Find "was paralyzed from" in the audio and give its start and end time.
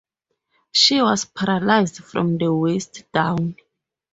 0.99-2.39